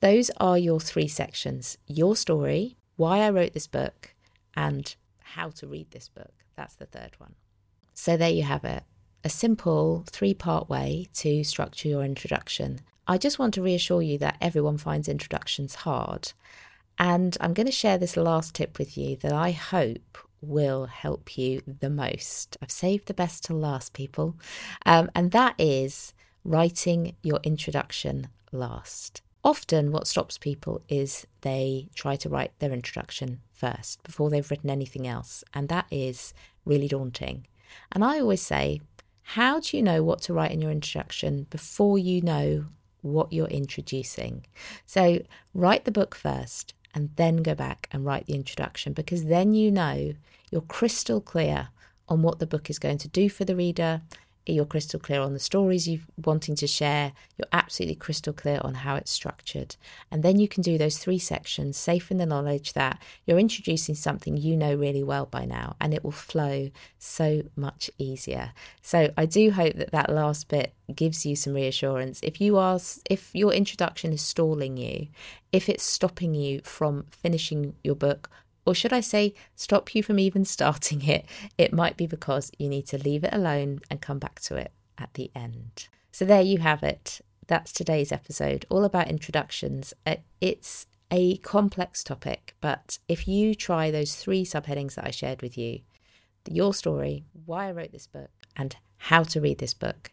those 0.00 0.30
are 0.36 0.58
your 0.58 0.80
three 0.80 1.08
sections: 1.08 1.78
your 1.86 2.14
story 2.14 2.76
why 2.96 3.20
I 3.20 3.30
wrote 3.30 3.52
this 3.52 3.66
book, 3.66 4.14
and 4.54 4.94
how 5.20 5.50
to 5.50 5.66
read 5.66 5.90
this 5.90 6.08
book. 6.08 6.32
That's 6.56 6.74
the 6.74 6.86
third 6.86 7.12
one. 7.18 7.34
So 7.94 8.16
there 8.16 8.30
you 8.30 8.42
have 8.42 8.64
it 8.64 8.84
a 9.26 9.28
simple 9.28 10.04
three 10.08 10.34
part 10.34 10.68
way 10.68 11.08
to 11.12 11.42
structure 11.42 11.88
your 11.88 12.04
introduction. 12.04 12.80
I 13.08 13.18
just 13.18 13.40
want 13.40 13.54
to 13.54 13.62
reassure 13.62 14.00
you 14.00 14.18
that 14.18 14.36
everyone 14.40 14.78
finds 14.78 15.08
introductions 15.08 15.74
hard. 15.74 16.32
And 16.96 17.36
I'm 17.40 17.52
going 17.52 17.66
to 17.66 17.72
share 17.72 17.98
this 17.98 18.16
last 18.16 18.54
tip 18.54 18.78
with 18.78 18.96
you 18.96 19.16
that 19.16 19.32
I 19.32 19.50
hope 19.50 20.16
will 20.40 20.86
help 20.86 21.36
you 21.36 21.60
the 21.66 21.90
most. 21.90 22.56
I've 22.62 22.70
saved 22.70 23.08
the 23.08 23.14
best 23.14 23.44
to 23.46 23.54
last, 23.54 23.92
people. 23.92 24.36
Um, 24.86 25.10
and 25.12 25.32
that 25.32 25.56
is 25.58 26.14
writing 26.44 27.16
your 27.24 27.40
introduction 27.42 28.28
last. 28.52 29.22
Often, 29.46 29.92
what 29.92 30.08
stops 30.08 30.38
people 30.38 30.82
is 30.88 31.24
they 31.42 31.86
try 31.94 32.16
to 32.16 32.28
write 32.28 32.58
their 32.58 32.72
introduction 32.72 33.42
first 33.52 34.02
before 34.02 34.28
they've 34.28 34.50
written 34.50 34.70
anything 34.70 35.06
else, 35.06 35.44
and 35.54 35.68
that 35.68 35.86
is 35.88 36.34
really 36.64 36.88
daunting. 36.88 37.46
And 37.92 38.04
I 38.04 38.18
always 38.18 38.42
say, 38.42 38.80
how 39.22 39.60
do 39.60 39.76
you 39.76 39.84
know 39.84 40.02
what 40.02 40.20
to 40.22 40.34
write 40.34 40.50
in 40.50 40.60
your 40.60 40.72
introduction 40.72 41.46
before 41.48 41.96
you 41.96 42.22
know 42.22 42.64
what 43.02 43.32
you're 43.32 43.46
introducing? 43.46 44.44
So, 44.84 45.22
write 45.54 45.84
the 45.84 45.92
book 45.92 46.16
first 46.16 46.74
and 46.92 47.10
then 47.14 47.36
go 47.36 47.54
back 47.54 47.88
and 47.92 48.04
write 48.04 48.26
the 48.26 48.34
introduction 48.34 48.94
because 48.94 49.26
then 49.26 49.54
you 49.54 49.70
know 49.70 50.14
you're 50.50 50.60
crystal 50.62 51.20
clear 51.20 51.68
on 52.08 52.22
what 52.22 52.40
the 52.40 52.48
book 52.48 52.68
is 52.68 52.80
going 52.80 52.98
to 52.98 53.08
do 53.08 53.30
for 53.30 53.44
the 53.44 53.54
reader 53.54 54.02
you're 54.54 54.64
crystal 54.64 55.00
clear 55.00 55.20
on 55.20 55.32
the 55.32 55.38
stories 55.38 55.88
you're 55.88 56.00
wanting 56.24 56.54
to 56.56 56.66
share, 56.66 57.12
you're 57.36 57.48
absolutely 57.52 57.96
crystal 57.96 58.32
clear 58.32 58.60
on 58.62 58.74
how 58.74 58.94
it's 58.96 59.10
structured. 59.10 59.76
And 60.10 60.22
then 60.22 60.38
you 60.38 60.48
can 60.48 60.62
do 60.62 60.78
those 60.78 60.98
three 60.98 61.18
sections, 61.18 61.76
safe 61.76 62.10
in 62.10 62.18
the 62.18 62.26
knowledge 62.26 62.72
that 62.74 63.02
you're 63.26 63.38
introducing 63.38 63.94
something 63.94 64.36
you 64.36 64.56
know 64.56 64.74
really 64.74 65.02
well 65.02 65.26
by 65.26 65.44
now, 65.44 65.76
and 65.80 65.92
it 65.92 66.04
will 66.04 66.12
flow 66.12 66.70
so 66.98 67.42
much 67.56 67.90
easier. 67.98 68.52
So 68.82 69.10
I 69.16 69.26
do 69.26 69.50
hope 69.50 69.74
that 69.74 69.92
that 69.92 70.10
last 70.10 70.48
bit 70.48 70.74
gives 70.94 71.26
you 71.26 71.34
some 71.34 71.54
reassurance. 71.54 72.20
If 72.22 72.40
you 72.40 72.56
are, 72.56 72.78
if 73.10 73.30
your 73.34 73.52
introduction 73.52 74.12
is 74.12 74.22
stalling 74.22 74.76
you, 74.76 75.08
if 75.52 75.68
it's 75.68 75.84
stopping 75.84 76.34
you 76.34 76.60
from 76.62 77.06
finishing 77.10 77.74
your 77.82 77.96
book 77.96 78.30
or 78.66 78.74
should 78.74 78.92
I 78.92 79.00
say, 79.00 79.32
stop 79.54 79.94
you 79.94 80.02
from 80.02 80.18
even 80.18 80.44
starting 80.44 81.02
it, 81.08 81.26
it 81.56 81.72
might 81.72 81.96
be 81.96 82.06
because 82.06 82.50
you 82.58 82.68
need 82.68 82.86
to 82.88 82.98
leave 82.98 83.24
it 83.24 83.32
alone 83.32 83.80
and 83.90 84.00
come 84.00 84.18
back 84.18 84.40
to 84.40 84.56
it 84.56 84.72
at 84.98 85.14
the 85.14 85.30
end. 85.34 85.88
So 86.12 86.24
there 86.24 86.42
you 86.42 86.58
have 86.58 86.82
it. 86.82 87.20
That's 87.46 87.72
today's 87.72 88.10
episode, 88.10 88.66
all 88.68 88.84
about 88.84 89.08
introductions. 89.08 89.94
Uh, 90.04 90.16
it's 90.40 90.86
a 91.10 91.36
complex 91.38 92.02
topic, 92.02 92.56
but 92.60 92.98
if 93.08 93.28
you 93.28 93.54
try 93.54 93.90
those 93.90 94.16
three 94.16 94.44
subheadings 94.44 94.96
that 94.96 95.06
I 95.06 95.10
shared 95.12 95.42
with 95.42 95.56
you 95.56 95.80
your 96.48 96.74
story, 96.74 97.24
why 97.44 97.68
I 97.68 97.72
wrote 97.72 97.92
this 97.92 98.06
book, 98.06 98.30
and 98.56 98.76
how 98.98 99.22
to 99.24 99.40
read 99.40 99.58
this 99.58 99.74
book. 99.74 100.12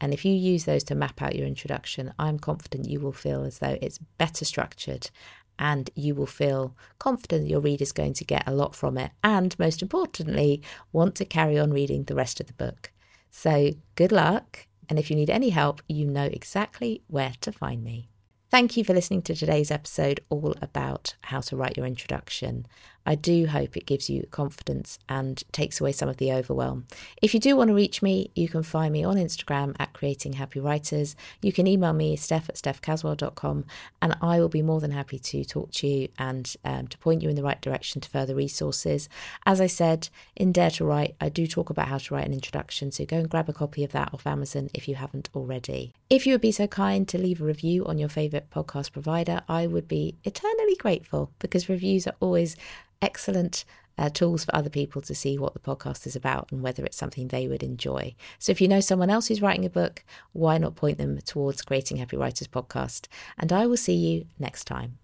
And 0.00 0.12
if 0.12 0.24
you 0.24 0.32
use 0.34 0.64
those 0.64 0.84
to 0.84 0.94
map 0.94 1.22
out 1.22 1.36
your 1.36 1.46
introduction, 1.46 2.12
I'm 2.18 2.38
confident 2.38 2.88
you 2.88 3.00
will 3.00 3.12
feel 3.12 3.44
as 3.44 3.58
though 3.58 3.78
it's 3.80 3.98
better 3.98 4.44
structured 4.44 5.10
and 5.58 5.90
you 5.94 6.14
will 6.14 6.26
feel 6.26 6.76
confident 6.98 7.42
that 7.42 7.50
your 7.50 7.60
reader's 7.60 7.92
going 7.92 8.14
to 8.14 8.24
get 8.24 8.46
a 8.46 8.54
lot 8.54 8.74
from 8.74 8.98
it. 8.98 9.12
And 9.22 9.58
most 9.58 9.82
importantly 9.82 10.62
want 10.92 11.14
to 11.16 11.24
carry 11.24 11.58
on 11.58 11.72
reading 11.72 12.04
the 12.04 12.14
rest 12.14 12.40
of 12.40 12.46
the 12.46 12.52
book. 12.52 12.92
So 13.30 13.72
good 13.94 14.12
luck 14.12 14.66
and 14.88 14.98
if 14.98 15.10
you 15.10 15.16
need 15.16 15.30
any 15.30 15.50
help 15.50 15.82
you 15.88 16.04
know 16.04 16.24
exactly 16.24 17.02
where 17.08 17.34
to 17.40 17.52
find 17.52 17.82
me. 17.82 18.08
Thank 18.50 18.76
you 18.76 18.84
for 18.84 18.94
listening 18.94 19.22
to 19.22 19.34
today's 19.34 19.72
episode 19.72 20.20
all 20.28 20.54
about 20.62 21.16
how 21.22 21.40
to 21.40 21.56
write 21.56 21.76
your 21.76 21.86
introduction 21.86 22.66
I 23.06 23.14
do 23.14 23.46
hope 23.46 23.76
it 23.76 23.86
gives 23.86 24.08
you 24.08 24.26
confidence 24.30 24.98
and 25.08 25.42
takes 25.52 25.80
away 25.80 25.92
some 25.92 26.08
of 26.08 26.16
the 26.16 26.32
overwhelm. 26.32 26.86
If 27.20 27.34
you 27.34 27.40
do 27.40 27.56
want 27.56 27.68
to 27.68 27.74
reach 27.74 28.02
me, 28.02 28.30
you 28.34 28.48
can 28.48 28.62
find 28.62 28.92
me 28.92 29.04
on 29.04 29.16
Instagram 29.16 29.74
at 29.78 29.92
Creating 29.92 30.34
Happy 30.34 30.60
Writers. 30.60 31.14
You 31.42 31.52
can 31.52 31.66
email 31.66 31.92
me, 31.92 32.16
steph 32.16 32.48
at 32.48 32.56
stephcaswell.com, 32.56 33.64
and 34.00 34.16
I 34.20 34.40
will 34.40 34.48
be 34.48 34.62
more 34.62 34.80
than 34.80 34.92
happy 34.92 35.18
to 35.18 35.44
talk 35.44 35.72
to 35.72 35.86
you 35.86 36.08
and 36.18 36.54
um, 36.64 36.88
to 36.88 36.98
point 36.98 37.22
you 37.22 37.28
in 37.28 37.36
the 37.36 37.42
right 37.42 37.60
direction 37.60 38.00
to 38.00 38.08
further 38.08 38.34
resources. 38.34 39.08
As 39.44 39.60
I 39.60 39.66
said, 39.66 40.08
in 40.36 40.52
Dare 40.52 40.70
to 40.70 40.84
Write, 40.84 41.14
I 41.20 41.28
do 41.28 41.46
talk 41.46 41.70
about 41.70 41.88
how 41.88 41.98
to 41.98 42.14
write 42.14 42.26
an 42.26 42.32
introduction, 42.32 42.90
so 42.90 43.04
go 43.04 43.18
and 43.18 43.28
grab 43.28 43.48
a 43.48 43.52
copy 43.52 43.84
of 43.84 43.92
that 43.92 44.12
off 44.12 44.26
Amazon 44.26 44.70
if 44.72 44.88
you 44.88 44.94
haven't 44.94 45.28
already. 45.34 45.92
If 46.08 46.26
you 46.26 46.34
would 46.34 46.40
be 46.40 46.52
so 46.52 46.66
kind 46.66 47.06
to 47.08 47.18
leave 47.18 47.40
a 47.40 47.44
review 47.44 47.84
on 47.86 47.98
your 47.98 48.08
favourite 48.08 48.50
podcast 48.50 48.92
provider, 48.92 49.42
I 49.48 49.66
would 49.66 49.88
be 49.88 50.16
eternally 50.24 50.76
grateful 50.76 51.30
because 51.38 51.68
reviews 51.68 52.06
are 52.06 52.14
always 52.20 52.56
excellent 53.04 53.64
uh, 53.96 54.08
tools 54.08 54.44
for 54.44 54.56
other 54.56 54.70
people 54.70 55.00
to 55.02 55.14
see 55.14 55.38
what 55.38 55.54
the 55.54 55.60
podcast 55.60 56.06
is 56.06 56.16
about 56.16 56.50
and 56.50 56.62
whether 56.62 56.84
it's 56.84 56.96
something 56.96 57.28
they 57.28 57.46
would 57.46 57.62
enjoy. 57.62 58.14
So 58.38 58.50
if 58.50 58.60
you 58.60 58.68
know 58.68 58.80
someone 58.80 59.10
else 59.10 59.28
who's 59.28 59.42
writing 59.42 59.64
a 59.64 59.70
book, 59.70 60.04
why 60.32 60.58
not 60.58 60.74
point 60.74 60.98
them 60.98 61.18
towards 61.18 61.62
Creating 61.62 61.98
Happy 61.98 62.16
Writers 62.16 62.48
podcast? 62.48 63.06
And 63.38 63.52
I 63.52 63.66
will 63.66 63.76
see 63.76 63.94
you 63.94 64.26
next 64.38 64.64
time. 64.64 64.98